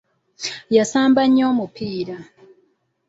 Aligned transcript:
Yaasamba 0.75 1.21
nnyo 1.27 1.43
omupiira. 1.51 2.17